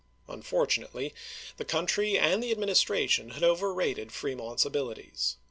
[0.27, 1.13] Unfortunately,
[1.57, 5.37] the country and the Administration had overrated Fremont's abilities.